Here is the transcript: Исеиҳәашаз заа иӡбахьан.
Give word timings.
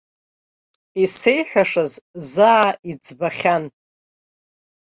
Исеиҳәашаз 1.03 1.93
заа 2.31 2.69
иӡбахьан. 2.91 3.63